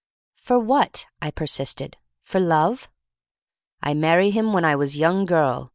[0.47, 2.89] "What for?" I persisted— "for love?".
[3.83, 5.69] "I marry him w'en I was young girl.